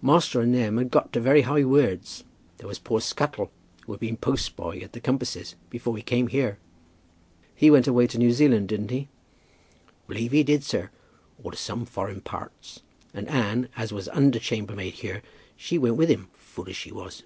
[0.00, 2.24] Master and them had got to very high words.
[2.56, 3.52] There was poor Scuttle,
[3.84, 6.56] who had been post boy at 'The Compasses' before he came here."
[7.54, 9.10] "He went away to New Zealand, didn't he?"
[10.08, 10.88] "B'leve he did, sir;
[11.36, 12.80] or to some foreign parts.
[13.12, 15.22] And Anne, as was under chambermaid here;
[15.54, 17.22] she went with him, fool as she was.